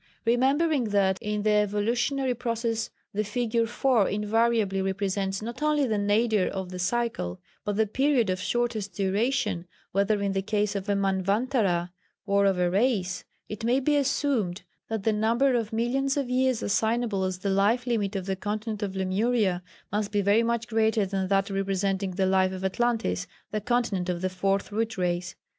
[0.25, 6.47] Remembering that in the evolutionary process the figure four invariably represents not only the nadir
[6.47, 10.95] of the cycle, but the period of shortest duration, whether in the case of a
[10.95, 11.91] Manvantara
[12.25, 16.63] or of a race, it may be assumed that the number of millions of years
[16.63, 19.61] assignable as the life limit of the continent of Lemuria
[19.91, 24.21] must be very much greater than that representing the life of Atlantis, the continent of
[24.21, 25.35] the Fourth Root Race.